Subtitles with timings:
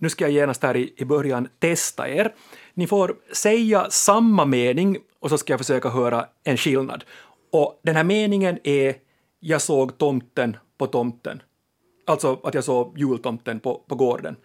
[0.00, 2.34] nu ska jag genast här i, i början testa er.
[2.74, 7.04] Ni får säga samma mening och så ska jag försöka höra en skillnad.
[7.52, 8.94] Och den här meningen är
[9.40, 11.42] jag såg tomten på tomten.
[12.06, 14.36] Alltså att jag såg jultomten på, på gården.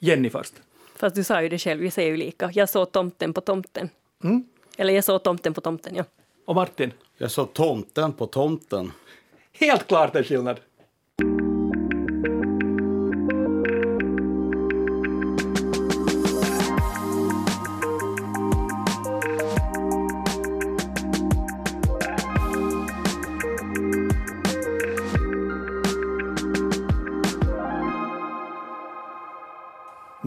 [0.00, 0.54] Jenny först.
[0.96, 2.50] Fast du sa ju det själv, vi säger ju lika.
[2.54, 3.88] Jag såg tomten på tomten.
[4.24, 4.44] Mm.
[4.76, 6.04] Eller jag såg tomten på tomten, ja.
[6.46, 6.92] Och Martin?
[7.16, 8.92] Jag såg tomten på tomten.
[9.52, 10.60] Helt klart en skillnad.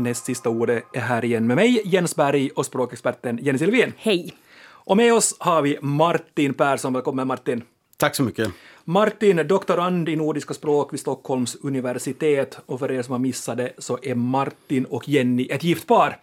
[0.10, 3.94] Näst sista ordet är här igen med mig, Jens Berg och språkexperten Jenny Silvin.
[3.98, 4.34] Hej!
[4.62, 6.94] Och med oss har vi Martin Persson.
[6.94, 7.64] Välkommen Martin.
[7.98, 8.52] Tack så mycket.
[8.84, 12.60] Martin, doktorand i nordiska språk vid Stockholms universitet.
[12.66, 16.18] Och för er som har missat det så är Martin och Jenny ett gift par.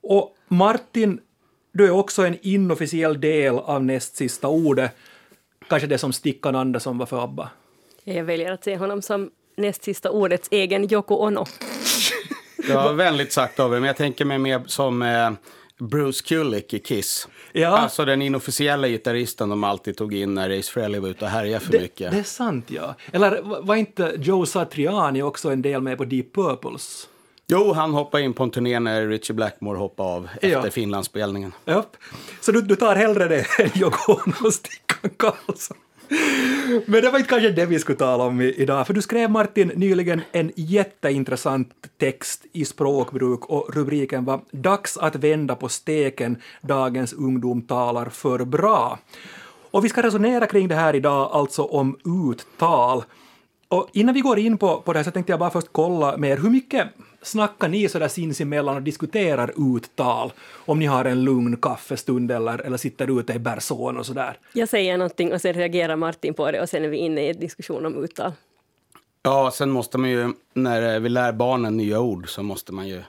[0.00, 1.20] Och Martin,
[1.72, 4.90] du är också en inofficiell del av näst sista ordet.
[5.68, 7.50] Kanske det som Stickan Andersson var för ABBA.
[8.04, 11.46] Jag väljer att se honom som näst sista ordets egen Yoko Ono.
[12.66, 15.30] Det var vänligt sagt av er, men jag tänker mig mer som eh,
[15.78, 17.28] Bruce Kulick i Kiss.
[17.52, 17.68] Ja.
[17.68, 21.64] Alltså den inofficiella gitarristen de alltid tog in när Ace Frehley var ute och härjade
[21.64, 22.10] för Det, mycket.
[22.12, 22.94] det är sant, ja.
[23.12, 27.08] Eller var inte Joe Satriani också en del med på Deep Purples?
[27.46, 30.70] Jo, han hoppade in på en turné när Richie Blackmore hoppade av efter Ja.
[30.70, 31.52] Finlandsspelningen.
[31.64, 31.96] Japp.
[32.40, 35.76] Så du, du tar hellre det än Yoko Ono och Stickan Karlsson.
[36.86, 39.72] Men det var inte kanske det vi skulle tala om idag, för du skrev Martin
[39.74, 47.12] nyligen en jätteintressant text i språkbruk och rubriken var “Dags att vända på steken, dagens
[47.12, 48.98] ungdom talar för bra”.
[49.70, 51.96] Och vi ska resonera kring det här idag, alltså om
[52.30, 53.04] uttal.
[53.70, 56.16] Och innan vi går in på, på det här så tänkte jag bara först kolla
[56.16, 56.88] med er, hur mycket
[57.22, 60.32] snackar ni sådär sinsemellan och diskuterar uttal?
[60.66, 64.38] Om ni har en lugn kaffestund eller, eller sitter ute i Bersån och sådär.
[64.52, 67.30] Jag säger någonting och sen reagerar Martin på det och sen är vi inne i
[67.30, 68.32] en diskussion om uttal.
[69.22, 73.02] Ja, sen måste man ju, när vi lär barnen nya ord så måste man ju...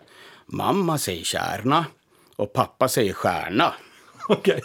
[0.46, 1.86] Mamma säger kärna
[2.36, 3.74] och pappa säger stjärna.
[4.30, 4.56] Okej.
[4.56, 4.62] Och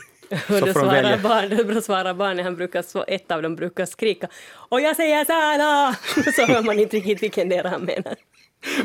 [0.46, 1.18] Så då svarar, välja.
[1.18, 5.96] barn, då svarar barnet, han brukar, ett av dem brukar skrika och jag säger Sana!
[6.32, 8.16] Så hör man inte riktigt vilken del han menar.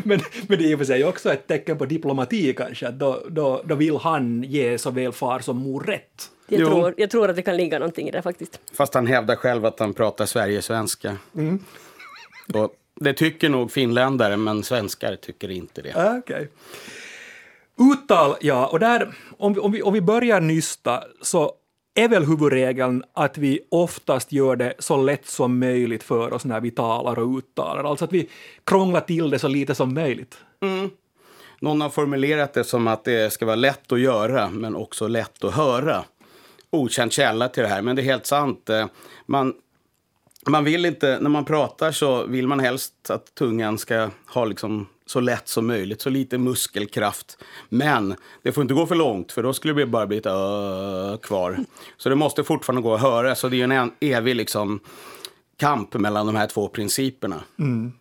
[0.03, 2.99] Men, men det är i och för sig också ett tecken på diplomati kanske, att
[2.99, 6.29] då, då, då vill han ge såväl far som mor rätt.
[6.47, 8.59] Jag tror, jag tror att det kan ligga någonting i det faktiskt.
[8.73, 11.17] Fast han hävdar själv att han pratar Sverigesvenska.
[12.53, 15.93] Och det tycker nog finländare, men svenskar tycker inte det.
[15.95, 16.49] Ah, Okej.
[17.81, 21.51] Uttal, ja, och där, om vi, om, vi, om vi börjar nysta så
[21.95, 26.61] är väl huvudregeln att vi oftast gör det så lätt som möjligt för oss när
[26.61, 28.29] vi talar och uttalar, alltså att vi
[28.63, 30.37] krånglar till det så lite som möjligt.
[30.61, 30.89] Mm.
[31.61, 35.43] Någon har formulerat det som att det ska vara lätt att göra, men också lätt
[35.43, 36.03] att höra.
[36.69, 38.69] Okänd källa till det här, men det är helt sant.
[38.69, 38.85] Eh,
[39.25, 39.53] man,
[40.47, 44.87] man vill inte, när man pratar så vill man helst att tungan ska ha liksom
[45.05, 47.37] så lätt som möjligt, så lite muskelkraft.
[47.69, 51.17] Men det får inte gå för långt, för då skulle det bara bli ett ö
[51.21, 51.59] kvar.
[51.97, 54.79] Så det måste fortfarande gå att höra, så det är en evig liksom
[55.57, 57.41] kamp mellan de här två principerna.
[57.59, 57.91] Mm.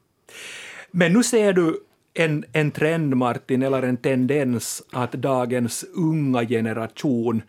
[0.90, 1.80] Men nu ser du
[2.14, 7.42] en, en trend, Martin, eller en tendens att dagens unga generation,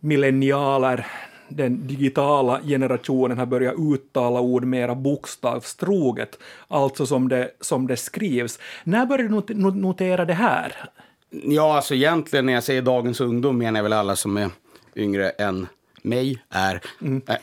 [0.00, 1.06] millennialer,
[1.48, 6.38] den digitala generationen har börjat uttala ord mera bokstavstroget,
[6.68, 8.58] alltså som det, som det skrivs.
[8.84, 10.90] När började du not- not- notera det här?
[11.30, 14.50] Ja, alltså egentligen när jag säger dagens ungdom menar jag väl alla som är
[14.96, 15.66] yngre än
[16.02, 16.80] mig är.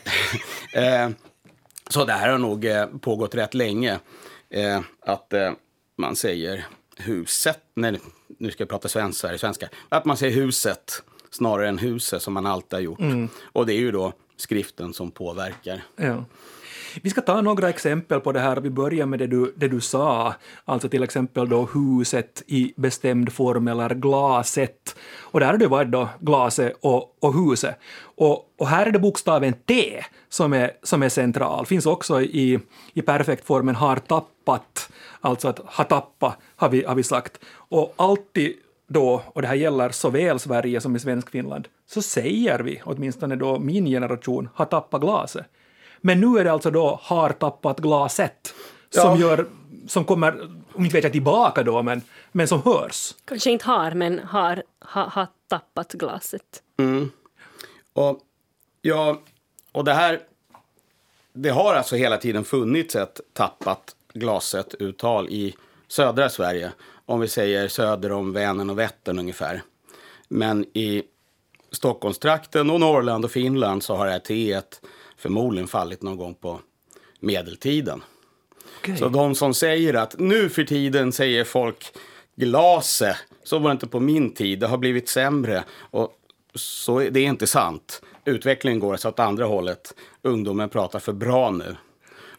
[0.74, 1.10] Eh,
[1.88, 3.98] så det här har nog eh, pågått rätt länge.
[4.50, 5.32] Eh, att
[5.98, 8.00] man säger huset, nej
[8.38, 9.68] nu ska jag prata svenska, svenska.
[9.88, 11.02] Att man säger huset
[11.36, 12.98] snarare än huset som man alltid har gjort.
[13.42, 15.82] Och det är ju då skriften som påverkar.
[15.96, 16.24] Ja.
[17.02, 18.56] Vi ska ta några exempel på det här.
[18.56, 23.32] Vi börjar med det du, det du sa, alltså till exempel då huset i bestämd
[23.32, 24.96] form eller glaset.
[25.18, 27.78] Och där har det varit då glaset och, och huset.
[28.00, 31.66] Och, och här är det bokstaven T som är, som är central.
[31.66, 32.60] Finns också i,
[32.94, 34.90] i perfektformen har tappat,
[35.20, 37.38] alltså att ha tappat har vi, har vi sagt.
[37.68, 38.54] Och alltid
[38.88, 43.58] då, och det här gäller såväl Sverige som i Svenskfinland, så säger vi, åtminstone då
[43.58, 45.46] min generation, har tappat glaset.
[46.00, 48.54] Men nu är det alltså då har tappat glaset
[48.90, 49.26] som, Ja.
[49.28, 49.46] gör,
[49.88, 50.40] som kommer,
[50.72, 52.02] om inte vet jag tillbaka då, men,
[52.32, 53.14] men som hörs.
[53.24, 56.62] Kanske inte har, men har, ha, har tappat glaset.
[57.92, 58.20] Och,
[58.82, 59.20] ja,
[59.72, 60.20] och det här...
[61.38, 65.54] Det har alltså hela tiden funnits ett tappat glaset-uttal i
[65.88, 66.72] södra Sverige.
[67.06, 69.62] Om vi säger söder om Vänern och Vättern ungefär.
[70.28, 71.02] Men i
[71.72, 74.80] Stockholmstrakten och Norrland och Finland så har det här teet
[75.16, 76.60] förmodligen fallit någon gång på
[77.20, 78.02] medeltiden.
[78.78, 78.96] Okej.
[78.96, 81.92] Så de som säger att nu för tiden säger folk
[82.36, 85.64] glase, så var det inte på min tid, det har blivit sämre.
[85.78, 86.12] Och
[86.54, 88.02] så är det är inte sant.
[88.24, 89.94] Utvecklingen går så åt andra hållet.
[90.22, 91.76] Ungdomen pratar för bra nu.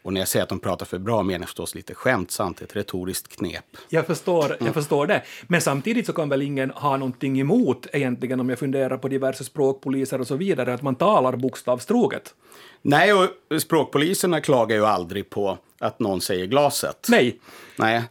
[0.08, 2.76] Och när jag säger att de pratar för bra menar jag förstås lite skämtsamt, ett
[2.76, 3.66] retoriskt knep.
[3.90, 5.24] Jag förstår, jag förstår det.
[5.48, 9.44] Men samtidigt så kan väl ingen ha någonting emot egentligen om jag funderar på diverse
[9.44, 12.36] språkpoliser och så vidare, att man talar bokstavstroget.
[12.82, 17.08] Nej, och språkpoliserna klagar ju aldrig på att någon säger glaset.
[17.10, 17.40] Nej.
[17.76, 18.04] Nej.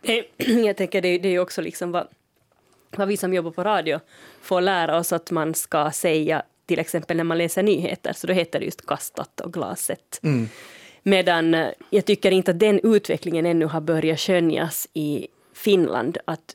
[0.00, 0.24] Det,
[0.66, 2.06] jag tänker det, det är ju också liksom vad,
[2.96, 4.00] vad vi som jobbar på radio
[4.42, 8.32] får lära oss att man ska säga till exempel när man läser nyheter, så då
[8.32, 10.20] heter det just kastat och glaset.
[11.02, 16.54] Medan eh, jag tycker inte att den utvecklingen ännu har börjat skönjas i Finland, att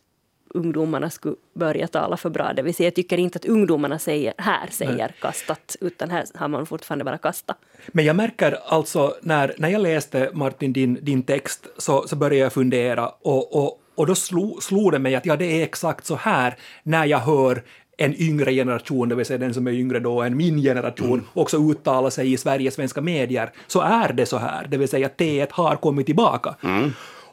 [0.54, 2.54] ungdomarna skulle börja tala för bra.
[2.54, 6.48] Det vill säga, jag tycker inte att ungdomarna säger, här säger kastat, utan här har
[6.48, 7.56] man fortfarande bara kasta.
[7.88, 12.44] Men jag märker alltså, när, när jag läste Martin din, din text, så, så började
[12.44, 16.06] jag fundera och, och, och då slog, slog det mig att ja, det är exakt
[16.06, 17.64] så här när jag hör
[17.98, 21.58] en yngre generation, det vill säga den som är yngre då än min generation, också
[21.72, 25.18] uttala sig i Sveriges svenska medier, så är det så här, det vill säga att
[25.18, 26.56] T1 har kommit tillbaka.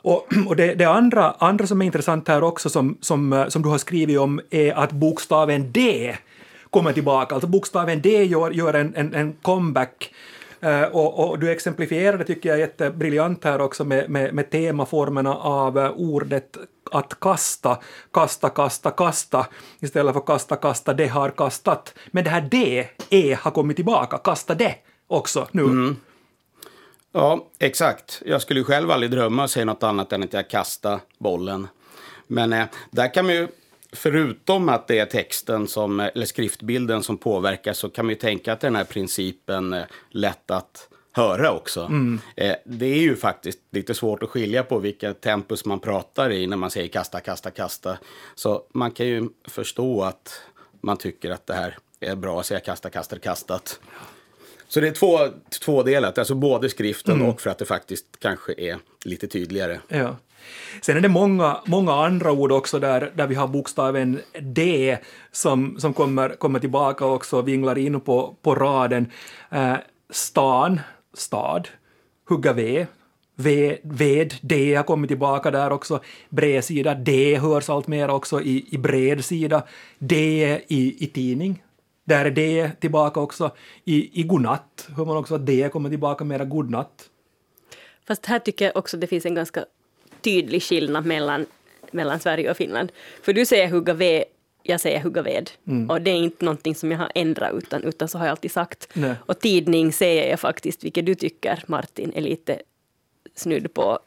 [0.02, 3.62] Och, och det, det andra, andra som är intressant här också, som, som, eh, som
[3.62, 6.16] du har skrivit om, är att bokstaven D
[6.70, 7.34] kommer tillbaka.
[7.34, 10.14] Alltså bokstaven D gör, gör en, en, en comeback.
[10.60, 15.78] Eh, och, och du exemplifierade, tycker jag, jättebriljant här också med, med, med temaformerna av
[15.78, 16.56] eh, ordet
[16.92, 17.78] att kasta,
[18.12, 19.46] kasta, kasta, kasta,
[19.80, 21.94] istället för kasta, kasta, det har kastat.
[22.06, 24.74] Men det här D, E, har kommit tillbaka, kasta det
[25.06, 25.62] också nu.
[25.62, 25.96] Mm.
[27.12, 28.22] Ja, exakt.
[28.26, 31.68] Jag skulle själv aldrig drömma att säga något annat än att jag kastar bollen.
[32.26, 33.48] Men eh, där kan man ju,
[33.92, 38.18] förutom att det är texten som, eh, eller skriftbilden som påverkar, så kan man ju
[38.18, 41.90] tänka att den här principen eh, lätt att höra också.
[42.36, 46.46] Eh, det är ju faktiskt lite svårt att skilja på vilka tempus man pratar i
[46.46, 47.98] när man säger kasta, kasta, kasta.
[48.34, 50.42] Så man kan ju förstå att
[50.80, 53.80] man tycker att det här är bra att säga kasta, kastar, kastat.
[54.68, 55.18] Så det är två,
[55.64, 59.80] tvådelat, alltså både skriften och för att det faktiskt kanske är lite tydligare.
[59.88, 60.16] Ja.
[60.82, 64.98] Sen är det många, många andra ord också där, där vi har bokstaven D
[65.32, 69.12] som, som kommer, kommer tillbaka också och vinglar in på, på raden.
[69.50, 69.74] Eh,
[70.10, 70.80] stan,
[71.14, 71.68] stad,
[72.28, 72.86] hugga ved,
[73.34, 76.00] ved, ved, D har kommit tillbaka där också.
[76.28, 79.62] Bredsida, D hörs allt mer också i, i bredsida.
[79.98, 80.16] D
[80.68, 81.62] i, i tidning.
[82.04, 83.50] Där är D tillbaka också.
[83.84, 87.10] I, i godnatt hör man också att D kommer tillbaka mera godnatt.
[88.06, 89.64] Fast här tycker jag också det finns en ganska
[90.20, 91.46] tydlig skillnad mellan,
[91.90, 92.92] mellan Sverige och Finland.
[93.22, 94.24] För du säger hugga ved,
[94.62, 95.50] jag säger hugga ved.
[95.88, 98.50] Och det är inte någonting som jag har ändrat, utan, utan så har jag alltid
[98.52, 98.88] sagt.
[98.92, 99.14] Nej.
[99.26, 102.58] Och tidning säger jag faktiskt, vilket du tycker, Martin, är lite
[103.34, 103.98] snudd på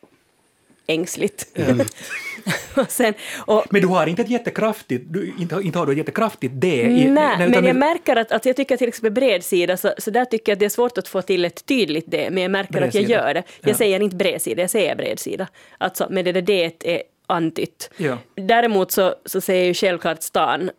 [0.87, 1.47] ängsligt.
[2.75, 3.13] och sen,
[3.45, 6.67] och, Men du har inte ett jättekraftigt, du, inte, inte har du ett jättekraftigt D?
[6.81, 10.11] i- Nej, utan men jag märker att, att jag tycker till exempel bredsida, så, så
[10.11, 12.51] där tycker jag att det är svårt att få till ett tydligt D, men jag
[12.51, 13.09] märker att jag Bredsida.
[13.27, 13.43] gör det.
[13.61, 13.77] Jag Ja.
[13.77, 15.47] säger inte bredsida, jag säger bredsida.
[15.77, 17.89] Alltså, men det där D är antytt.
[17.97, 18.17] Ja.
[18.35, 20.69] Däremot så, så säger jag ju självklart stan,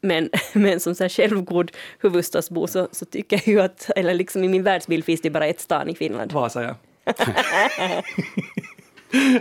[0.00, 4.44] men, men som så här självgod huvudstadsbo så, så tycker jag ju att, eller liksom
[4.44, 6.32] i min världsbild finns det bara ett stan i Finland.
[6.32, 6.74] Vasa, ja.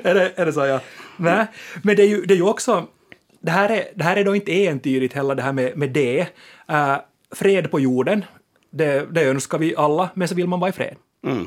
[0.04, 0.80] är, det, är det så, ja?
[1.18, 1.46] Nej,
[1.84, 2.88] men det är ju, det är ju också...
[3.40, 6.20] Det här är, det här är då inte entydigt heller, det här med, med det.
[6.72, 6.98] Uh,
[7.36, 8.26] fred på jorden,
[8.70, 10.96] det, det önskar vi alla, men så vill man vara i fred.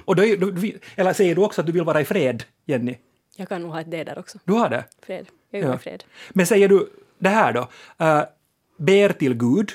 [0.04, 0.52] Och då, är- då,
[0.96, 2.94] eller säger du också att du vill vara i fred, Jenny?
[3.36, 4.38] Jag kan nog ha ett D där också.
[4.44, 4.84] Du har det?
[5.02, 5.26] Fred.
[5.50, 5.74] Jag är Ja.
[5.74, 6.04] i fred.
[6.30, 6.88] Men säger du
[7.18, 7.60] det här då,
[8.04, 8.22] uh,
[8.76, 9.72] ber till Gud,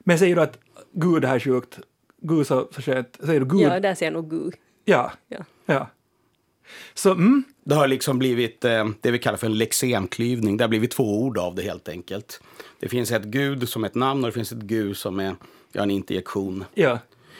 [0.00, 0.58] men säger du att
[0.92, 1.78] Gud är sjukt,
[2.22, 3.60] Gud så, så skönt, säger du Gud?
[3.60, 4.50] Ja, där ser jag nog Gu.
[4.84, 5.12] Ja.
[5.28, 5.38] Ja.
[5.66, 5.90] ja.
[6.94, 10.56] Så, mm, Det har liksom blivit eh, det vi kallar för en lexemklyvning.
[10.56, 12.40] Det har blivit två ord av det helt enkelt.
[12.80, 15.34] Det finns ett gud som ett namn och det finns ett gud som är
[15.72, 16.64] ja, en interjektion.
[16.74, 16.98] ja.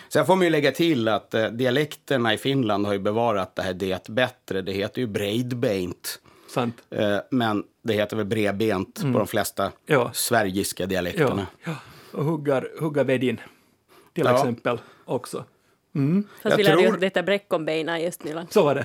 [0.09, 3.63] Sen får man ju lägga till att eh, dialekterna i Finland har ju bevarat det
[3.63, 4.63] här det bättre.
[4.63, 6.21] Det heter ju breidbeint.
[6.49, 6.77] Sant.
[6.91, 10.11] Eh, men det heter väl bredbent på de flesta Ja.
[10.15, 11.47] sverigiska dialekterna.
[11.65, 11.71] Ja.
[11.71, 11.77] ja.
[12.19, 13.41] Och huggar, huggar vedin,
[14.15, 14.35] till Ja.
[14.35, 15.45] exempel, också.
[16.43, 18.53] Fast Jag vi lärde tror- oss att det heter bräckonbeina i Östnyland.
[18.53, 18.85] Så var det.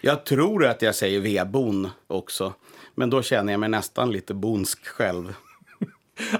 [0.00, 2.52] Jag tror att jag säger vedbon också.
[2.94, 5.34] Men då känner jag mig nästan lite bonsk själv.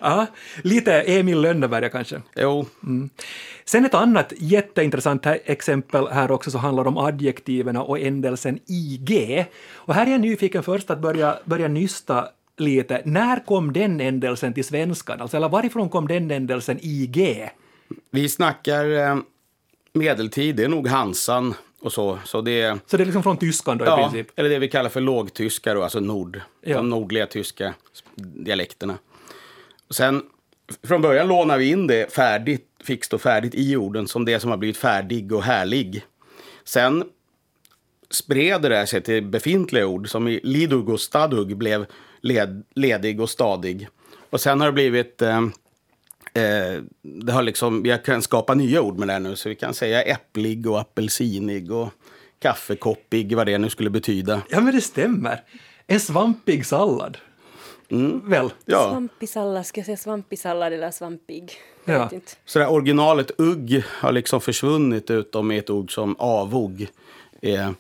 [0.01, 0.27] Ja,
[0.63, 2.23] lite Emil Lönneberga kanske.
[2.37, 2.67] Jo,
[3.65, 9.45] Sen ett annat jätteintressant här, exempel här också så handlar om adjektiven och ändelsen IG.
[9.75, 13.03] Och här är jag nyfiken först att börja, börja nysta lite.
[13.05, 15.21] När kom den ändelsen till svenskan?
[15.21, 17.49] Alltså, eller varifrån kom den ändelsen IG?
[18.11, 19.17] vi snackar eh,
[19.93, 22.19] medeltid, det är nog Hansan och så.
[22.25, 24.39] Så det Så det är liksom från tyskan då i ja, princip?
[24.39, 26.41] eller det vi kallar för lågtyska då, alltså nord.
[26.61, 26.77] Ja.
[26.77, 27.75] De nordliga tyska
[28.15, 28.99] dialekterna.
[29.93, 30.23] Sen,
[30.83, 34.51] från början lånar vi in det färdigt, fixt och färdigt i orden som det som
[34.51, 36.05] har blivit färdig och härlig.
[36.65, 37.05] Sen
[38.11, 41.87] spred det sig till befintliga ord som i lidug och stadug blev
[42.21, 43.89] led, ledig och stadig.
[44.31, 45.39] Och sen har det blivit eh,
[46.35, 49.55] eh, det har liksom, jag kan skapa nya ord med det här nu, så vi
[49.55, 51.89] kan säga äpplig och apelsinig och
[52.39, 54.43] kaffekoppig, vad det nu skulle betyda.
[54.49, 55.41] Ja, men det stämmer.
[55.87, 57.19] En svampig sallad.
[58.25, 58.51] Väl?
[58.65, 61.53] Ja, Svampig sallad, ska jag säga svampig sallad eller svampig?
[61.85, 62.21] Jag Ja.
[62.45, 66.87] så det originalet ugg har liksom försvunnit utom i ett ord som avog.
[67.43, 67.71] Eh,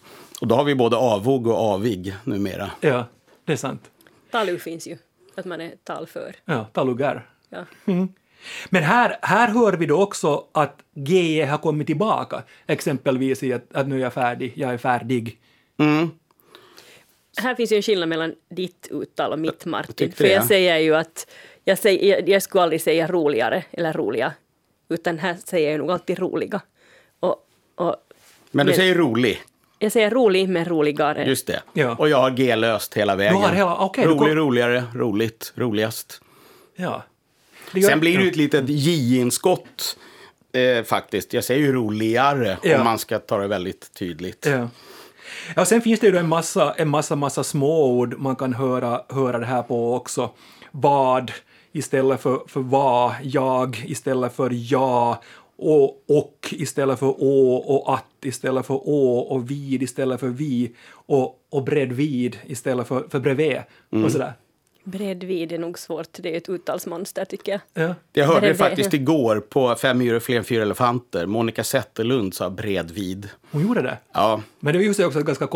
[0.40, 2.71] och då har vi både avog och avig numera.
[2.81, 3.04] Ja,
[3.45, 3.90] det är sant.
[4.31, 4.97] Talu finns ju,
[5.35, 6.35] att man är talför.
[6.45, 7.28] Ja, talugar.
[7.49, 7.64] Ja.
[8.71, 13.75] Men här, här hör vi då också att GE har kommit tillbaka, exempelvis i att,
[13.75, 15.38] att nu är jag färdig, jag är färdig.
[15.78, 16.11] Mm.
[17.37, 20.12] Här finns ju en skillnad mellan ditt uttal och mitt, Martin.
[20.12, 20.49] För jag ja.
[20.49, 21.27] säger ju att
[21.65, 24.33] jag, säger, jag, skulle aldrig säga roligare eller roliga,
[24.89, 26.61] utan här säger jag nog alltid roliga.
[27.21, 27.97] Och, och
[28.51, 29.43] Men du Men- säger rolig,
[29.79, 31.25] jag säger rolig men roligare.
[31.25, 31.62] just det.
[31.73, 31.97] Ja.
[31.99, 33.35] Och jag har G-löst hela vägen.
[33.35, 36.21] har hela- du Rolig, kom- roligare, roligt, roligast.
[36.77, 37.03] Ja.
[37.73, 39.97] Det gör- Sen blir det ju ett litet J-inskott
[40.53, 41.33] eh, faktiskt.
[41.33, 42.79] Jag säger ju roligare Ja.
[42.79, 44.47] om man ska ta det väldigt tydligt.
[44.47, 44.69] Ja.
[45.57, 49.01] Ja, sen finns det ju då en massa, en massa, massa småord man kan höra,
[49.09, 50.31] höra det här på också.
[50.71, 51.33] Vad
[51.73, 55.23] istället för, för vad, jag istället för ja,
[55.57, 60.75] och, och istället för å och att istället för å och vid istället för vi
[60.91, 63.59] och, och bredvid istället för, för bredvid
[64.05, 64.33] och sådär.
[64.85, 67.85] Bredvid är nog svårt, det är ett uttalsmonster tycker jag.
[67.89, 67.95] Ja.
[68.12, 71.27] Jag hörde det faktiskt igår på Fem myror fler än fyra elefanter.
[71.27, 73.29] Monica Zetterlund sa bredvid.
[73.51, 73.99] Hon gjorde det.
[74.12, 75.49] Ja, Men det var ju också ett ganska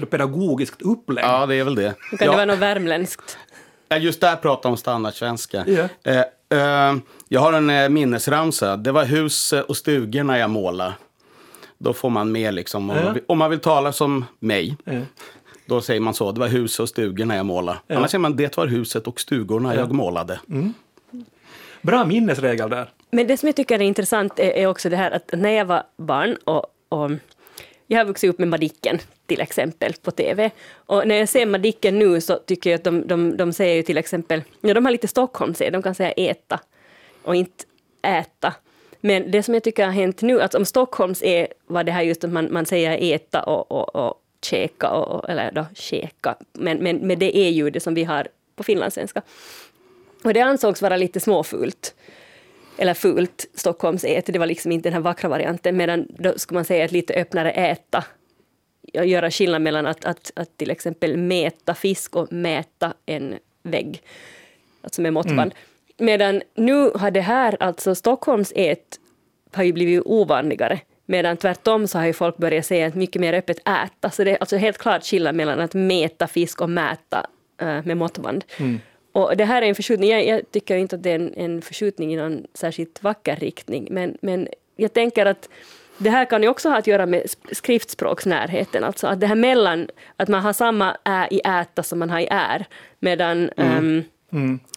[0.00, 1.24] det pedagogiskt upplägg.
[1.24, 1.94] ja det är väl det.
[2.10, 2.32] Kan det Ja.
[2.32, 3.36] vara något värmländskt?
[4.00, 5.64] Just där pratar om standardsvenska.
[5.66, 5.88] Ja.
[6.12, 6.96] Eh, eh,
[7.28, 8.76] jag har en eh, minnesramsa.
[8.76, 10.92] Det var hus och stugorna jag målade.
[11.78, 13.02] Då får man med liksom, om, Ja.
[13.04, 14.76] man vill, om man vill tala som mig.
[14.84, 14.92] Ja.
[15.70, 16.32] Då säger man så.
[16.32, 17.78] Det var hus och stugorna jag målade.
[17.88, 20.40] Annars säger man det var huset och stugorna jag målade.
[21.82, 22.90] Bra minnesregel där.
[23.10, 25.64] Men det som jag tycker är intressant är, är också det här att när jag
[25.64, 27.10] var barn och, och
[27.86, 30.50] jag har vuxit upp med Madicken till exempel på TV.
[30.74, 33.82] Och när jag ser Madicken nu så tycker jag att de, de, de säger ju
[33.82, 36.60] till exempel, ja de har lite Stockholmsed, de kan säga äta
[37.22, 37.64] och inte
[38.02, 38.54] äta.
[39.00, 42.02] Men det som jag tycker har hänt nu, att om Stockholms är var det här
[42.02, 46.78] just att man, man säger äta och, och, och käka, och, eller då käka, men,
[46.78, 49.22] men med det är ju det som vi har på finlandssvenska.
[50.24, 51.94] Och det ansågs vara lite småfult
[52.76, 56.56] eller fult Stockholms ät, det var liksom inte den här vackra varianten, medan då skulle
[56.56, 58.04] man säga ett lite öppnare äta.
[58.94, 64.02] Och göra skillnad mellan att, att, att till exempel mäta fisk och mäta en vägg,
[64.82, 65.54] alltså med måttband.
[65.98, 69.00] Medan nu har det här, alltså Stockholms ät,
[69.52, 70.80] har ju blivit ovanligare.
[71.10, 74.10] Medan tvärtom så har ju folk börjat säga ett mycket mer öppet äta.
[74.10, 77.26] Så det är alltså helt klart skillnad mellan att mäta fisk och mäta
[77.60, 78.44] eh, med måttband.
[79.12, 81.62] Och det här är en förskjutning, jag, jag tycker inte att det är en, en
[81.62, 85.48] förskjutning i någon särskilt vacker riktning, men, men jag tänker att
[85.98, 89.34] det här kan ju också ha att göra med sp- skriftspråksnärheten, alltså att det här
[89.34, 92.66] mellan, att man har samma ä i äta som man har i är,
[93.00, 94.04] medan, ehm,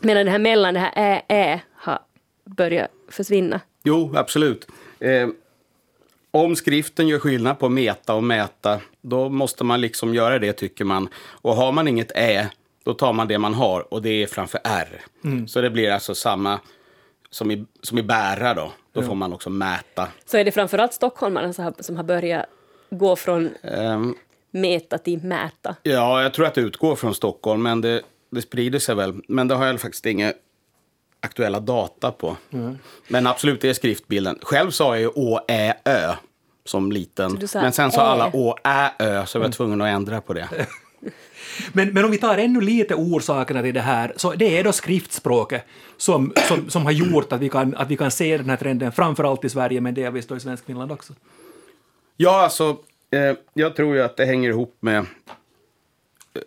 [0.01, 1.99] medan det här mellan, det här ä, ä har
[2.45, 3.61] börjat försvinna.
[3.83, 4.67] Jo, absolut.
[4.99, 5.27] Eh,
[6.33, 10.85] om skriften gör skillnad på meta och mäta, då måste man liksom göra det tycker
[10.85, 11.09] man.
[11.15, 12.49] Och har man inget ä,
[12.83, 15.01] då tar man det man har och det är framför r.
[15.47, 16.59] Så det blir alltså samma
[17.29, 18.71] som i, som i bära då.
[18.91, 20.07] Då får man också mäta.
[20.25, 22.45] Så är det framförallt stockholmarna som har, som har börjat
[22.89, 24.15] gå från Ehm,
[24.51, 25.75] meta till mäta.
[25.83, 29.21] ja, jag tror att det utgår från Stockholm, men det, det sprider sig väl.
[29.27, 30.33] Men det har jag faktiskt inga
[31.24, 32.38] aktuella data på.
[33.08, 34.39] Men absolut, det är skriftbilden.
[34.42, 36.13] Själv sa jag ju å, ä, ö
[36.65, 37.48] som liten.
[37.48, 38.06] sa Men sen sa ä.
[38.06, 40.50] alla å, ä, ö, så jag var tvungen att ändra på det.
[41.74, 44.72] Men, men om vi tar ännu lite orsakerna till det här, så det är då
[44.72, 45.65] skriftspråket
[45.98, 48.92] som, som, som har gjort att vi, kan, att vi kan se den här trenden,
[48.92, 51.13] framförallt i Sverige, men delvis då i Svenskfinland också.
[52.18, 52.77] Ja, alltså,
[53.12, 55.06] eh, jag tror ju att det hänger ihop med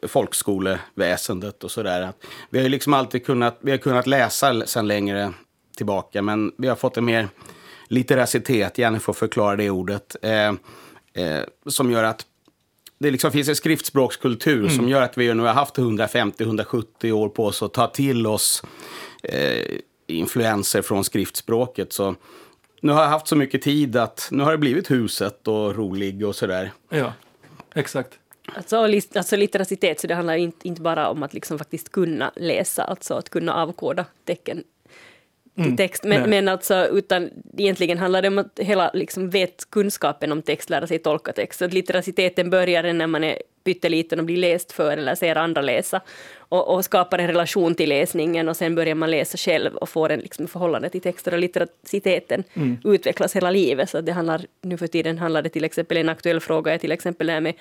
[0.02, 2.12] folkskoleväsendet och sådär.
[2.50, 5.32] Vi har ju liksom alltid kunnat, vi har kunnat läsa sedan längre
[5.76, 7.28] tillbaka, men vi har fått en mer
[7.88, 10.48] litteracitet, Jenny får förklara det ordet, eh,
[11.14, 12.26] eh, som gör att
[12.98, 14.76] det liksom finns en skriftspråkskultur mm.
[14.76, 18.62] som gör att vi nu har haft 150-170 år på oss att ta till oss
[19.22, 21.92] eh, influenser från skriftspråket.
[21.92, 22.14] Så
[22.80, 26.26] nu har jag haft så mycket tid att nu har det blivit huset och rolig
[26.26, 26.72] och sådär.
[26.88, 27.12] Ja,
[27.74, 28.18] exakt.
[28.54, 28.76] Alltså,
[29.14, 33.14] alltså litteracitet, så det handlar inte, inte bara om att liksom faktiskt kunna läsa, alltså
[33.14, 34.64] att kunna avkoda tecken
[35.58, 36.04] mm, text.
[36.04, 40.70] Men, men alltså, utan egentligen handlar det om att hela liksom, vet kunskapen om text,
[40.70, 41.58] lära sig tolka text.
[41.58, 45.62] Så att litteraciteten börjar när man är pytteliten och blir läst för eller ser andra
[45.62, 46.00] läsa
[46.38, 50.10] och, och, skapar en relation till läsningen och sen börjar man läsa själv och får
[50.10, 52.78] en liksom, förhållande till texter och litteraciteten mm.
[52.84, 53.90] utvecklas hela livet.
[53.90, 56.92] Så det handlar, nu för tiden handlar det till exempel, en aktuell fråga är till
[56.92, 57.54] exempel det här med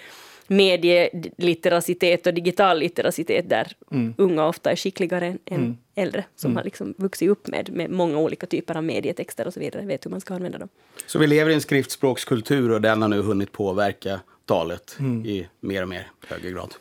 [0.47, 4.13] medielitteracitet och digital litteracitet där mm.
[4.17, 5.77] unga ofta är skickligare än, mm.
[5.95, 6.57] äldre som mm.
[6.57, 10.05] har liksom vuxit upp med, med många olika typer av medietexter och så vidare, vet
[10.05, 10.69] hur man ska använda dem.
[11.07, 15.25] Så vi lever i en skriftspråkskultur och den har nu hunnit påverka talet mm.
[15.25, 16.73] i mer och mer högre grad.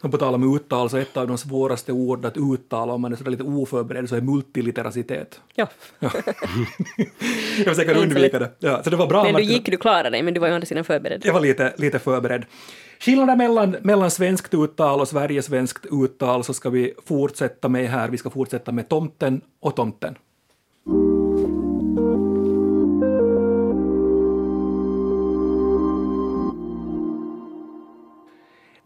[0.00, 3.12] Och på tal om uttal, så ett av de svåraste orden att uttala om man
[3.12, 5.40] är så lite oförberedd så är multiliteracitet.
[5.54, 5.68] Ja.
[5.98, 6.10] ja.
[7.56, 8.50] jag försöker undvika det.
[8.58, 9.24] Ja, så det var bra.
[9.24, 11.22] Men du gick, du klarade dig, men du var ju å andra sidan förberedd.
[11.24, 12.44] Jag var lite, lite förberedd.
[13.00, 18.08] Skillnaden mellan, mellan svenskt uttal och sverigesvenskt uttal så ska vi fortsätta med här.
[18.08, 20.14] Vi ska fortsätta med tomten och tomten.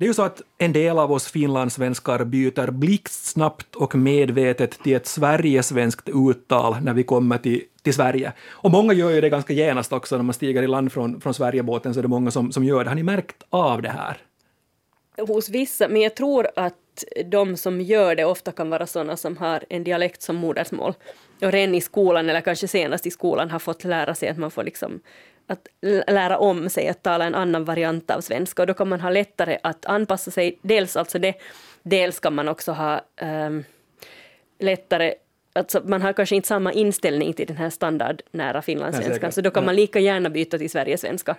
[0.03, 4.97] Det är ju så att en del av oss finlandssvenskar byter blixtsnabbt och medvetet till
[4.97, 8.33] ett sverigesvenskt uttal när vi kommer till, till Sverige.
[8.51, 11.35] Och många gör ju det ganska genast också när man stiger i land från, från
[11.35, 12.91] Sverigebåten så är det många som, som gör det.
[12.91, 14.17] Har ni märkt av det här?
[15.27, 19.37] Hos vissa, men jag tror att de som gör det ofta kan vara sådana som
[19.37, 20.95] har en dialekt som modersmål
[21.43, 24.51] och redan i skolan eller kanske senast i skolan har fått lära sig att man
[24.51, 25.01] får liksom
[25.53, 25.69] att
[26.07, 28.63] lära om sig att tala en annan variant av svenska.
[28.63, 30.59] Och då kan man ha lättare att anpassa sig.
[30.63, 31.35] Dels alltså det,
[31.83, 33.65] dels kan man också ha um,
[34.59, 35.15] lättare
[35.55, 39.65] Alltså man har kanske inte samma inställning till den här standardnära finlandssvenskan, så då kan
[39.65, 41.37] man lika gärna byta till sverigesvenska.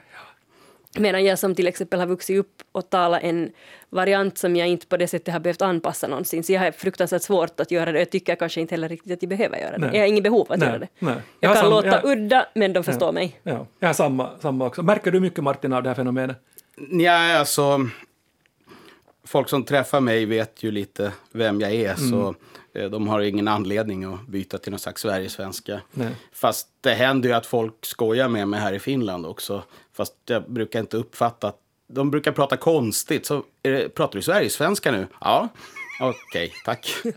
[0.96, 3.52] Medan jag som till exempel har vuxit upp och talat en
[3.90, 7.22] variant som jag inte på det sättet har behövt anpassa någonsin, så jag har fruktansvärt
[7.22, 8.00] svårt att göra det.
[8.00, 9.78] Jag tycker kanske inte heller riktigt att jag behöver göra det.
[9.78, 9.90] Nej.
[9.94, 10.68] Jag har inget behov att nej.
[10.68, 10.88] göra det.
[11.00, 11.16] Nej.
[11.40, 12.06] Jag, jag kan låta jag...
[12.06, 13.12] udda, men de förstår ja.
[13.12, 13.40] mig.
[13.44, 13.68] Ja.
[13.80, 14.84] Jag har samma, samma också.
[14.84, 16.38] Märker du mycket, Martin, av det här fenomenet?
[16.92, 17.90] Ja, alltså...
[19.26, 22.10] Folk som träffar mig vet ju lite vem jag är, mm.
[22.10, 22.36] så
[22.74, 25.82] eh, de har ingen anledning att byta till någon slags Sverigesvenska.
[26.34, 29.64] Fast det händer ju att folk skojar med mig här i Finland också.
[29.94, 33.26] Fast jag brukar inte uppfatta att de brukar prata konstigt.
[33.26, 35.08] Så det, pratar du Sverigesvenska nu?
[35.22, 35.50] Ja.
[36.00, 36.96] Okej, okay, tack.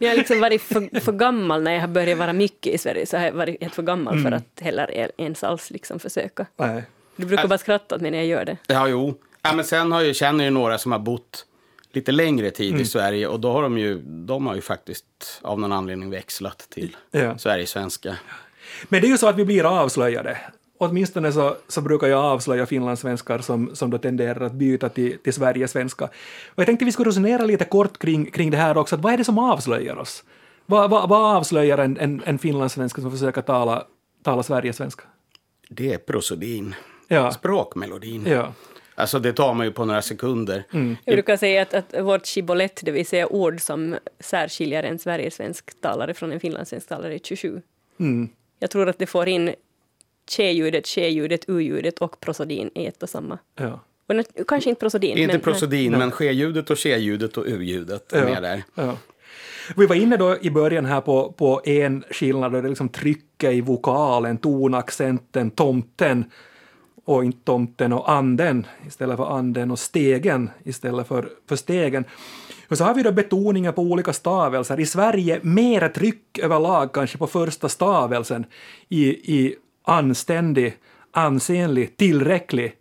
[0.00, 3.06] Jag har liksom varit för, för, gammal när jag har börjat vara mycket i Sverige.
[3.06, 4.24] Så har jag varit helt för gammal mm.
[4.24, 6.46] för att heller ens alls liksom försöka.
[6.56, 6.82] Nej.
[7.16, 8.56] Du brukar bara skratta åt mig när jag gör det.
[8.66, 9.14] Ja, jo.
[9.42, 11.46] Ja, men sen har jag, känner jag några som har bott
[11.92, 12.82] lite längre tid mm.
[12.82, 15.06] i Sverige och då har de ju, de har ju faktiskt
[15.42, 17.38] av någon anledning växlat till ja.
[17.38, 18.16] Sverigesvenska.
[18.88, 20.38] Men det är ju så att vi blir avslöjade
[20.78, 25.32] åtminstone så, så brukar jag avslöja finlandssvenskar som, som då tenderar att byta till, till
[25.32, 26.04] Sverigesvenska.
[26.04, 29.12] Och jag tänkte vi skulle resonera lite kort kring, kring det här också, att vad
[29.12, 30.24] är det som avslöjar oss?
[30.66, 33.84] Vad, vad, vad avslöjar en, en, en finlandssvenska som försöker tala,
[34.22, 35.04] tala Sverigesvenska?
[35.68, 36.74] Det är prosodin,
[37.08, 37.32] ja.
[37.32, 38.26] språkmelodin.
[38.26, 38.52] Ja.
[38.94, 40.64] Alltså det tar man ju på några sekunder.
[40.72, 40.96] Mm.
[41.04, 45.80] Jag brukar säga att, att vårt shibbolett, det vill säga ord som särskiljer en sverigesvensk
[45.80, 47.62] talare från en finlandssvensk talare, är 27.
[48.00, 48.28] Mm.
[48.58, 49.54] Jag tror att det får in
[50.30, 53.38] tje-ljudet, tje-ljudet, u-ljudet och prosodin i ett och samma.
[53.54, 53.80] Ja.
[54.06, 55.18] Och kanske inte prosodin.
[55.18, 58.24] Inte men, prosodin, men, men ske-ljudet och tje-ljudet och u-ljudet är ja.
[58.24, 58.62] med där.
[58.74, 58.96] Ja.
[59.76, 63.52] Vi var inne då i början här på, på en skillnad, det är liksom trycket
[63.52, 66.24] i vokalen, tonaccenten, tomten
[67.04, 72.04] och inte tomten och anden istället för anden och stegen istället för, för stegen.
[72.68, 74.80] Och så har vi då betoningen på olika stavelser.
[74.80, 78.46] I Sverige mer tryck överlag kanske på första stavelsen
[78.88, 79.56] i, i
[79.88, 80.76] anständig,
[81.10, 82.72] ansenlig, tillräcklig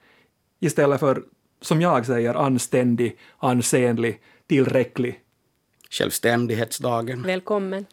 [0.59, 1.23] istället för,
[1.61, 5.19] som jag säger, anständig, ansenlig, tillräcklig.
[5.89, 7.23] Självständighetsdagen.
[7.23, 7.85] Välkommen.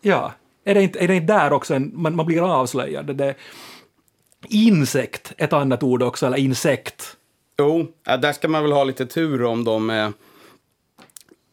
[0.00, 0.32] Ja,
[0.64, 3.16] är det inte, är det inte där också en, man, man blir avslöjad?
[3.16, 3.34] Det,
[4.48, 7.16] insekt, ett annat ord också, eller insekt.
[7.58, 9.90] Jo, där ska man väl ha lite tur om de...
[9.90, 10.10] Eh,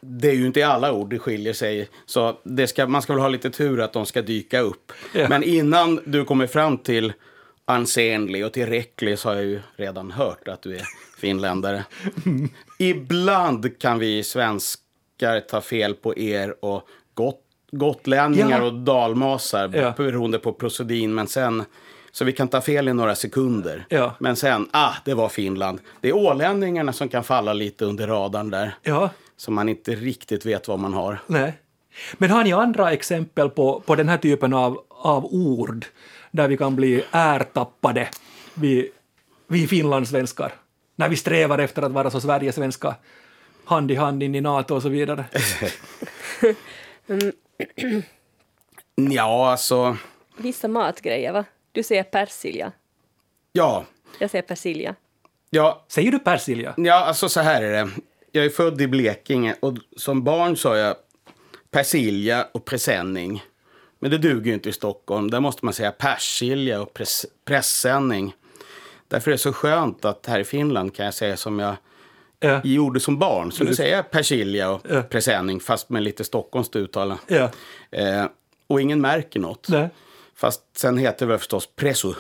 [0.02, 1.90] det är ju inte i alla ord det skiljer sig.
[2.06, 4.92] Så ska, man ska väl ha lite tur att de ska dyka upp.
[5.14, 5.30] Ja.
[5.30, 7.14] Men innan du kommer fram till
[7.66, 10.84] ansenlig och tillräcklig så har jag ju redan hört att du är
[11.18, 11.86] finländare.
[12.78, 17.36] Ibland kan vi svenskar ta fel på er och got,
[17.72, 18.66] gotlänningar Ja.
[18.66, 19.94] och dalmasar Ja.
[19.98, 21.14] beroende på prosodin.
[21.16, 21.64] Men sen,
[22.12, 23.86] så vi kan ta fel i några sekunder.
[23.90, 24.16] Ja.
[24.20, 25.80] Men sen, ah, det var Finland.
[26.02, 28.76] Det är ålänningarna som kan falla lite under radarn där.
[28.84, 31.18] Ja, Så man inte riktigt vet vad man har.
[31.28, 31.54] nej.
[32.14, 35.86] Men har ni andra exempel på, på den här typen av, av ord
[36.32, 38.10] där vi kan bli ärtappade,
[38.54, 38.92] vi,
[39.48, 40.54] vi finlandssvenskar,
[40.96, 42.96] när vi strävar efter att vara så Sverigesvenska,
[43.66, 45.26] hand i hand in i NATO och så vidare?
[48.96, 49.98] Ja, alltså,
[50.38, 51.46] Vissa matgrejer, va?
[51.72, 52.72] Du säger persilja.
[53.52, 53.86] ja.
[54.20, 54.96] Jag säger persilja.
[55.50, 56.74] Ja, Säger du persilja?
[56.78, 57.90] Ja, alltså så här är det.
[58.32, 60.96] Jag är född i Blekinge och som barn sa jag
[61.72, 63.44] persilja och presenning.
[64.00, 65.30] Men det duger ju inte i Stockholm.
[65.32, 68.36] Där måste man säga persilja och pres pressändning.
[69.08, 71.76] Därför är det så skönt att här i Finland kan jag säga som jag
[72.42, 72.62] Ja.
[72.64, 73.52] gjorde som barn.
[73.52, 75.02] Så nu säger jag persilja och Ja.
[75.04, 77.14] presenning fast med lite stockholmskt uttal.
[77.28, 77.50] Ja.
[77.92, 78.26] Eh,
[78.68, 79.70] och ingen märker något.
[79.70, 79.90] Nej.
[80.36, 82.14] Fast sen heter det förstås presso.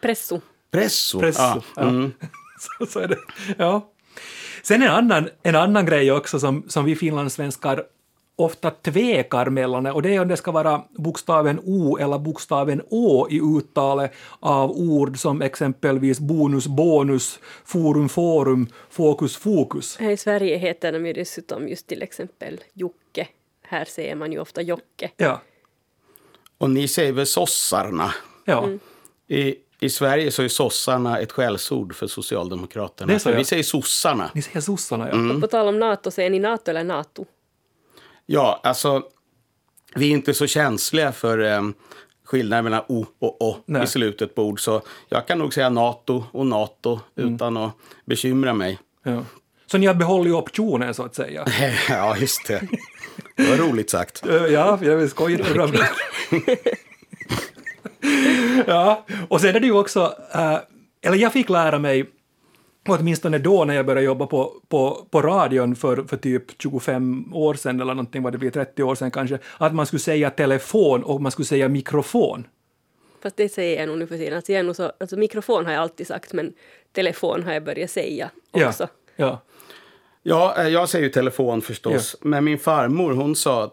[0.00, 0.40] Presso.
[0.70, 1.20] Presso.
[1.20, 1.40] Presso.
[1.76, 1.82] Ja.
[1.82, 2.12] Mm.
[2.78, 3.18] Så, så är det.
[3.58, 3.90] Ja.
[4.62, 7.84] Sen en annan, en annan grej också som, som vi finlandssvenskar
[8.36, 13.28] ofta tvekar mellan och det är om det ska vara bokstaven O eller bokstaven Å
[13.30, 19.96] i uttalet av ord som exempelvis bonus, bonus, forum, forum, fokus, fokus.
[19.96, 23.28] Här i Sverige heter de ju dessutom just till exempel Jocke.
[23.62, 25.10] Här säger man ju ofta Jocke.
[25.16, 25.42] Ja.
[26.58, 28.14] Och ni säger väl sossarna?
[28.44, 28.64] Ja.
[28.64, 28.78] Mm.
[29.28, 33.12] I, I Sverige så är sossarna ett skällsord för Socialdemokraterna.
[33.12, 33.38] Det så, För ja.
[33.38, 34.30] Vi säger sossarna.
[34.34, 35.12] Ni säger sossarna, ja.
[35.14, 35.36] Mm.
[35.36, 37.26] Och på tal om NATO, säger ni NATO eller NATO?
[38.26, 39.02] Ja, alltså
[39.94, 41.74] vi är inte så känsliga för um,
[42.24, 43.84] skillnaden mellan O och Å Nej.
[43.84, 44.60] i slutet på ord.
[44.60, 47.34] Så jag kan nog säga NATO och NATO Mm.
[47.34, 47.72] utan att
[48.04, 48.78] bekymra mig.
[49.02, 49.24] ja.
[49.66, 51.46] Så ni har behållit optionen så att säga?
[51.88, 52.68] ja, just det.
[53.36, 54.22] Det var roligt sagt.
[54.26, 55.38] Ja, jag vill skoja.
[58.66, 60.58] ja, och sen är det ju också, eh,
[61.02, 62.06] eller jag fick lära mig,
[62.88, 67.54] åtminstone då när jag började jobba på, på, på radion för, för typ 25 år
[67.54, 71.02] sedan eller någonting, vad det blir 30 år sedan kanske, att man skulle säga telefon
[71.02, 72.46] och man skulle säga mikrofon.
[73.22, 74.36] Fast det säger jag nog nu för tiden.
[74.36, 76.52] Alltså jag så, alltså mikrofon har jag alltid sagt, men
[76.92, 78.88] telefon har jag börjat säga också.
[79.16, 79.42] Ja, ja.
[80.26, 82.16] Ja, eh, jag säger ju telefon förstås.
[82.20, 83.72] Men min farmor, hon sa,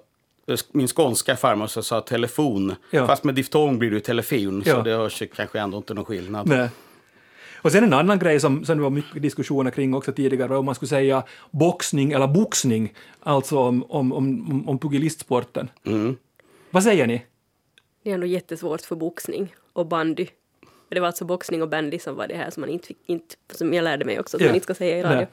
[0.72, 2.76] min skånska farmor så sa telefon.
[2.90, 3.08] Ja.
[3.08, 4.64] Fast med diftong blir det ju telefon.
[4.66, 4.76] Ja.
[4.76, 6.48] Så det hörs kanske ändå inte någon skillnad.
[6.48, 6.70] Nej.
[7.64, 10.66] Och sen en annan grej som, som det var mycket diskussioner kring också tidigare, om
[10.66, 15.70] man skulle säga boxning eller boxning, alltså om, om, om, om pugilistsporten.
[15.86, 16.18] Mm.
[16.70, 17.26] Vad säger ni?
[18.04, 20.28] Det är nog jättesvårt för boxning och bandy.
[20.90, 23.74] Det var alltså boxning och bandy som var det här som man inte inte, som
[23.74, 24.50] jag lärde mig också, som Ja.
[24.50, 25.16] man inte ska säga i radio.
[25.18, 25.28] Nej.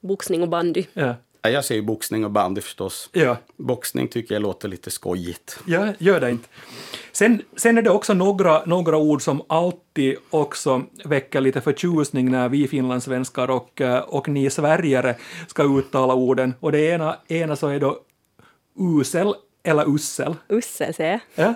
[0.00, 0.84] Boxning och bandy.
[0.92, 1.14] Ja.
[1.46, 3.08] Ja, Jag säger boxning och bandy förstås.
[3.12, 5.58] Ja, Boxning tycker jag låter lite skojigt.
[5.66, 6.48] ja gör det inte.
[7.12, 12.48] Sen, sen är det också några, några ord som alltid också väcker lite förtjusning när
[12.48, 16.54] vi finlandssvenskar och, eh, och ni sverigare ska uttala orden.
[16.60, 17.98] Och det ena, ena så är då
[19.00, 20.34] usel eller ussel.
[20.48, 21.46] Ussel säger jag.
[21.46, 21.54] Ja,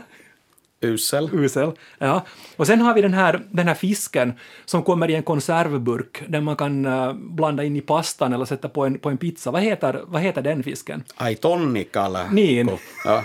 [0.82, 1.30] Usel.
[1.32, 1.72] usel.
[1.98, 2.26] Ja.
[2.56, 4.32] Och sen har vi den här, den här fisken
[4.64, 8.68] som kommer i en konservburk där man kan eh, blanda in i pastan eller sätta
[8.68, 9.50] på en, på en pizza.
[9.50, 11.04] Vad heter, vad heter den fisken?
[11.16, 12.30] Aitonni kala.
[12.30, 12.70] Niin.
[13.04, 13.24] Ja,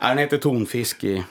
[0.00, 1.24] Den heter tonfisk i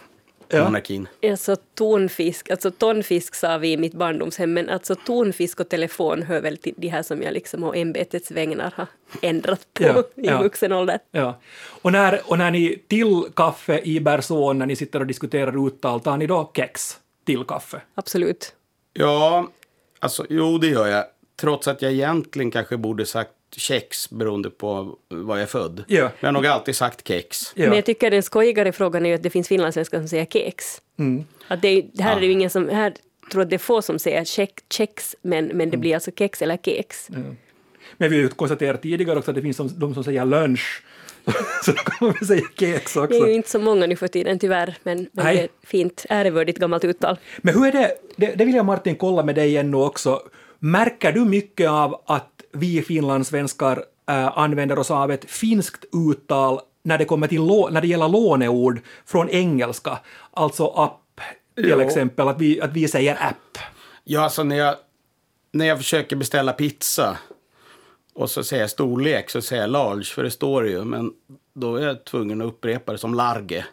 [0.49, 0.63] Ja.
[0.63, 1.07] monarkin.
[1.23, 6.41] Alltså tonfisk, alltså tonfisk sa vi i mitt barndomshem, men alltså tonfisk och telefon hör
[6.41, 8.87] väl till de här som jag liksom å ämbetets vägnar har
[9.21, 10.41] ändrat på Ja, i ja.
[10.41, 10.99] vuxen ålder.
[11.11, 11.39] Ja.
[11.81, 15.99] Och när, och när ni till kaffe i Berson, när ni sitter och diskuterar uttal,
[16.01, 17.81] tar ni då kex till kaffe?
[17.95, 18.53] Absolut.
[18.93, 19.47] Ja,
[19.99, 21.05] alltså jo det gör jag.
[21.35, 25.83] Trots att jag egentligen kanske borde sagt kex beroende på var jag är född.
[25.87, 26.01] Ja.
[26.03, 27.51] Men jag har nog alltid sagt kex.
[27.55, 27.65] Ja.
[27.67, 30.81] Men jag tycker den skojigare frågan är ju att det finns finlandssvenskar som säger kex.
[30.99, 31.23] Mm.
[31.47, 32.93] Att det, är- här är det ju ingen som, här
[33.31, 35.69] tror jag det är få som säger kex, kex men, men Mm.
[35.71, 37.09] det blir alltså kex eller kex.
[37.97, 40.83] Men vi har ju konstaterat tidigare också att det finns som, de som säger lunch.
[41.65, 43.23] Så då kan man väl säga kex Det också.
[43.23, 46.05] är ju inte så många nu för tiden tyvärr, men, men det är ett fint,
[46.09, 47.17] ärevördigt gammalt uttal.
[47.37, 50.21] Men hur är det, det, det vill jag Martin kolla med dig ännu också.
[50.59, 56.97] Märker du mycket av att vi finlandssvenskar äh, använder oss av ett finskt uttal när
[56.97, 57.41] det, kommer till
[57.71, 59.99] när det gäller låneord från engelska?
[60.31, 61.21] Alltså app
[61.55, 61.81] till Jo.
[61.81, 63.57] exempel, att vi, att vi säger app.
[64.03, 64.75] Ja, alltså när jag,
[65.51, 67.17] när jag försöker beställa pizza
[68.13, 70.83] och så säger jag storlek så säger jag large, för det står det ju.
[70.83, 71.11] Men
[71.53, 73.65] då är jag tvungen att upprepa det som large.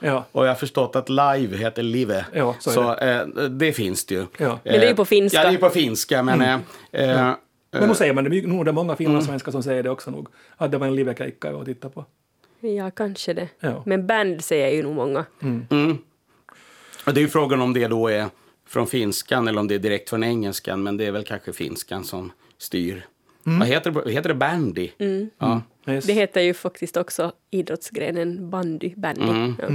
[0.00, 0.24] Ja.
[0.32, 2.24] Och jag har förstått att live heter live.
[2.32, 4.26] Ja, så är så eh, det finns det ju.
[4.38, 4.58] Ja.
[4.64, 5.42] Men det är ju på Eh, finska.
[5.42, 6.42] Ja, det är på finska, men...
[6.42, 7.32] Eh, eh,
[7.80, 10.10] Men nu säger man det, mycket- nog det är många finlandssvenskar som säger det också
[10.10, 12.04] nog, att det var en livekeikka jag tittade på.
[12.60, 13.48] Ja, kanske det.
[13.60, 13.82] Ja.
[13.86, 15.24] Men band säger ju nog många.
[17.06, 18.26] och det är ju frågan om det då är
[18.68, 22.04] från finskan eller om det är direkt från engelskan, men det är väl kanske finskan
[22.04, 23.06] som styr.
[23.42, 24.10] Vad heter det?
[24.12, 24.90] Heter det bandy?
[25.38, 25.62] Ja.
[25.88, 26.04] Yes.
[26.06, 29.54] Det heter ju faktiskt också idrottsgrenen bandy, bandy.
[29.62, 29.68] Ja.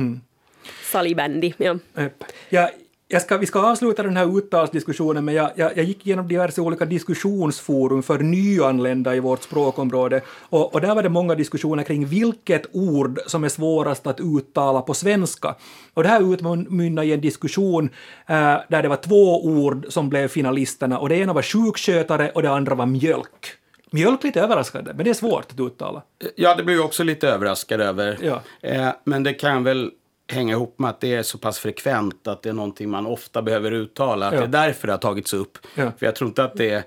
[0.92, 1.78] Salibandy, ja.
[1.96, 2.08] Eh,
[2.50, 2.70] Ja,
[3.12, 6.62] jag ska, vi ska avsluta den här uttalsdiskussionen, men jag, jag, jag gick igenom diverse
[6.62, 12.06] olika diskussionsforum för nyanlända i vårt språkområde, och, och där var det många diskussioner kring
[12.06, 15.56] vilket ord som är svårast att uttala på svenska.
[15.94, 17.90] Och det här utmynnade i en diskussion
[18.28, 22.42] eh, där det var två ord som blev finalisterna, och det ena var sjukskötare och
[22.42, 23.56] det andra var mjölk.
[23.92, 26.02] Mjölk lite överraskande, men det är svårt att uttala.
[26.36, 28.18] Ja, det blir jag också lite överraskad över.
[28.22, 28.42] Ja.
[28.62, 29.92] Eh, men det kan väl
[30.32, 33.42] hänga ihop med att det är så pass frekvent att det är någonting man ofta
[33.42, 34.28] behöver uttala.
[34.28, 34.40] Att Ja.
[34.40, 35.58] Det är därför det har tagits upp.
[35.76, 35.92] Ja.
[35.98, 36.84] För jag tror inte att det är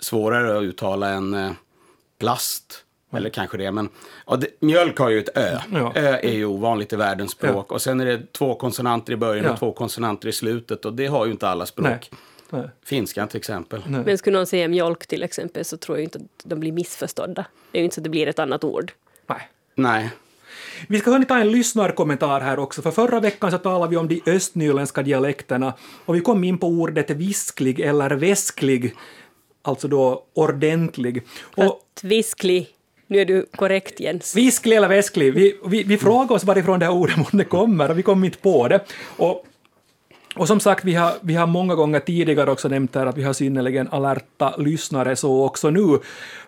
[0.00, 1.50] svårare att uttala än eh,
[2.18, 2.84] plast.
[3.12, 3.88] Eller kanske det, men
[4.26, 5.58] ja, det, mjölk har ju ett ö.
[5.72, 5.92] Ja.
[5.94, 7.72] Ö är ju ovanligt i världens språk.
[7.72, 9.52] Och sen är det två konsonanter i början Ja.
[9.52, 10.84] och två konsonanter i slutet.
[10.84, 11.86] Och det har ju inte alla språk.
[11.88, 12.00] Nej.
[12.50, 12.68] Nej.
[12.84, 13.82] Finskan till exempel.
[14.04, 17.44] Men skulle någon säga mjölk till exempel så tror jag inte att de blir missförstådda.
[17.70, 18.92] Det är ju inte så att det blir ett annat ord.
[19.26, 19.48] Nej.
[19.74, 20.10] Nej.
[20.88, 24.08] Vi ska hörni ta en lyssnarkommentar här också, för förra veckan så talade vi om
[24.08, 28.94] de östnyländska dialekterna och vi kom in på ordet visklig eller väsklig,
[29.62, 31.22] alltså då ordentlig.
[31.56, 32.68] Och visklig,
[33.06, 34.36] nu är du korrekt Jens.
[34.36, 38.02] visklig eller väsklig, vi, vi, vi frågade oss varifrån det här ordet kommer och vi
[38.02, 38.80] kom inte på det.
[39.16, 39.44] Och
[40.38, 43.22] och som sagt, vi har, vi har många gånger tidigare också nämnt här att vi
[43.22, 45.98] har synnerligen alerta lyssnare, så också nu.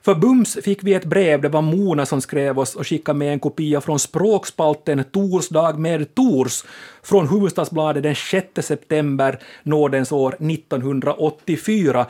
[0.03, 3.33] För bums fick vi ett brev, det var Mona som skrev oss och skickade med
[3.33, 6.65] en kopia från språkspalten Torsdag med Tors
[7.03, 12.07] från Hufvudstadsbladet den 6 september nådens år 1984.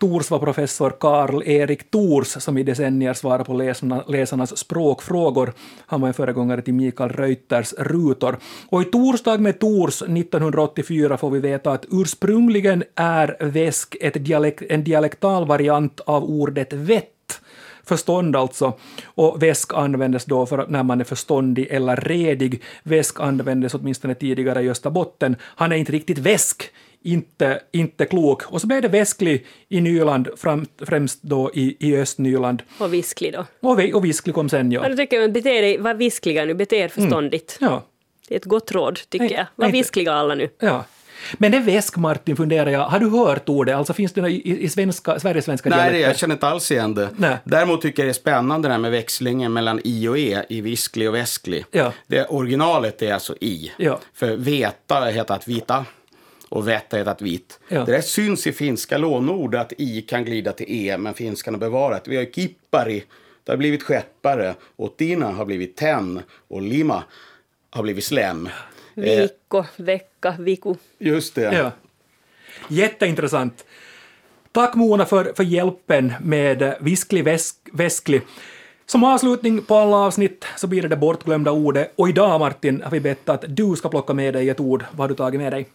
[0.00, 5.52] Tors var professor Karl Erik Tors som i decennier svarade på läsarna, läsarnas språkfrågor.
[5.86, 8.36] Han var en föregångare till Mikael Reuters rutor.
[8.68, 14.62] Och i Torsdag med Tors 1984 får vi veta att ursprungligen är väsk ett dialekt,
[14.68, 17.40] en dialektal variant av ordet vett
[17.84, 18.72] förstånd alltså.
[19.04, 22.62] Och väsk användes då för när man är förståndig eller redig.
[22.82, 25.36] Väsk användes åtminstone tidigare i Österbotten.
[25.42, 26.70] Han är inte riktigt väsk,
[27.04, 28.42] inte, inte klok.
[28.52, 32.62] Och så blev det väsklig i Nyland, fram, främst då i, i Östnyland.
[32.78, 33.46] Och visklig då.
[33.68, 34.88] Och, vi- och visklig kom sen, Ja, ja.
[34.88, 37.58] då tycker jag, bete dig, var viskliga nu, bete er förståndigt.
[37.60, 37.82] Ja,
[38.28, 39.46] Det är ett gott råd, tycker Nej, jag.
[39.56, 40.48] Var nej, viskliga alla nu.
[40.60, 40.84] ja.
[41.38, 42.80] Men det är väsk, Martin, funderar jag.
[42.80, 43.76] Har du hört ordet?
[43.76, 46.08] Alltså finns det i, i svenska, Sverigesvenska Nej, dialekter?
[46.08, 47.08] jag känner inte alls igen det.
[47.16, 47.36] Nej.
[47.44, 50.60] Däremot tycker jag det är spännande det här med växlingen mellan i och e i
[50.60, 51.64] visklig och väsklig.
[51.70, 51.92] Ja.
[52.06, 53.72] Det originalet är alltså i.
[53.78, 54.00] Ja.
[54.14, 55.84] För veta heter att vita
[56.50, 57.60] och veta heter att vit.
[57.68, 57.84] Ja.
[57.84, 61.58] Det där syns i finska lånord att i kan glida till e, men finskan har
[61.58, 62.08] bevarat.
[62.08, 63.04] Vi har kippari,
[63.44, 67.04] det har blivit skeppare och tina har blivit tenn och lima
[67.70, 68.46] har blivit slem.
[68.46, 70.74] Eh, Viikko, vecka, viku.
[70.98, 71.54] just det.
[71.54, 71.70] Ja.
[72.68, 73.64] Jätteintressant.
[74.52, 78.22] Tack Mona för, för hjälpen med eh, Visklig väsk, Väsklig.
[78.86, 81.92] Som avslutning på alla avsnitt så blir det det bortglömda ordet.
[81.96, 84.84] Och idag Martin har vi bett att du ska plocka med dig ett ord.
[84.90, 85.68] Vad har du tagit med dig?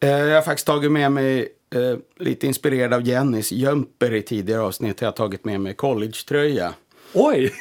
[0.00, 4.60] Eh, Jag har faktiskt tagit med mig, eh, lite inspirerad av Jennys jumper i tidigare
[4.60, 6.74] avsnitt, jag har tagit med mig collegetröja.
[7.14, 7.52] Oj,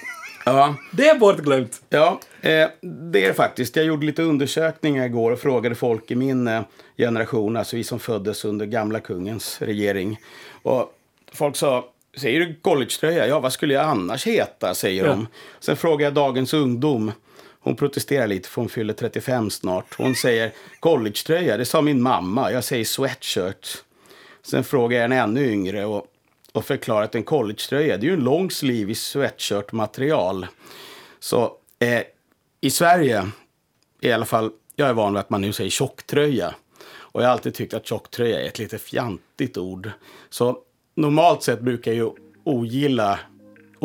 [0.45, 1.82] Ja, det är bortglömt.
[1.89, 2.67] ja eh,
[3.12, 3.76] det är det faktiskt.
[3.76, 6.50] Jag gjorde lite undersökningar igår och frågade folk i min
[6.98, 10.19] generation, alltså vi som föddes under gamla kungens regering.
[10.62, 10.93] Och
[11.34, 13.28] folk sa, säger du collegetröja?
[13.28, 15.10] Ja, vad skulle jag annars heta, säger Ja.
[15.10, 15.28] de.
[15.60, 17.12] Sen frågade jag dagens ungdom.
[17.65, 19.95] Hon protesterar lite för hon fyller 35 snart.
[19.97, 22.51] Hon säger collegetröja, det sa min mamma.
[22.51, 23.84] Jag säger sweatshirt.
[24.41, 26.06] Sen frågar jag en ännu yngre och,
[26.51, 30.47] och förklarar att en collegetröja det är ju en lång sleeve i sweatshirt-material.
[31.19, 32.01] Så eh,
[32.62, 33.30] i Sverige,
[34.01, 36.56] i alla fall, jag är van vid att man nu säger tjocktröja.
[36.97, 39.91] Och jag har alltid tyckt att tjocktröja är ett lite fjantigt ord.
[40.30, 40.58] Så
[40.95, 42.12] normalt sett brukar jag ju
[42.43, 43.19] ogilla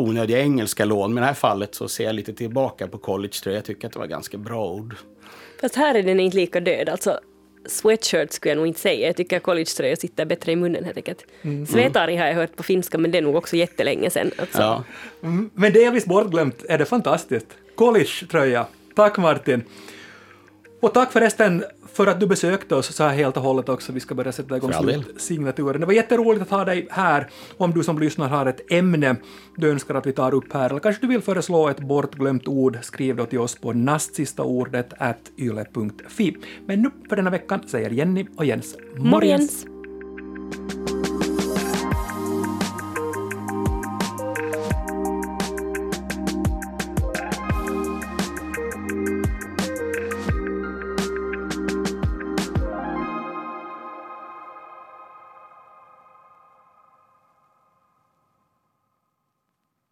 [0.01, 1.13] onödiga engelska lån.
[1.13, 3.57] Men i det här fallet så ser jag lite tillbaka på collegetröja.
[3.57, 4.95] Jag tycker att det var ganska bra ord.
[5.61, 6.89] Fast här är den inte lika död.
[6.89, 7.19] Alltså,
[7.67, 9.07] sweatshirt skulle jag nog inte säga.
[9.07, 11.25] Jag tycker collegetröja sitter bättre i munnen helt enkelt.
[11.69, 14.31] Svetari har jag hört på finska, men det är nog också jättelänge sedan.
[14.37, 14.61] Alltså.
[14.61, 14.83] Ja.
[15.23, 17.47] Mm, Men delvis bortglömt är det fantastiskt.
[17.75, 18.65] College-tröja.
[18.95, 19.63] Tack Martin.
[20.81, 21.63] Och tack förresten
[21.93, 23.91] för att du besökte oss så här helt och hållet också.
[23.91, 25.81] Vi ska börja sätta igång slutsignaturen.
[25.81, 27.29] Det var jätteroligt att ha dig här.
[27.57, 29.15] Om du som lyssnar har ett ämne
[29.55, 32.77] du önskar att vi tar upp här, eller kanske du vill föreslå ett bortglömt ord,
[32.81, 36.37] skriv då till oss på nastsistaordet at yle.fi.
[36.65, 39.65] Men nu för denna veckan säger Jenny och Jens morgens.
[39.65, 40.90] Morgens.